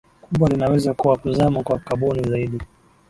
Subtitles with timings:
[0.21, 2.61] kubwa linaweza kuwa kuzama kwa kaboni zaidi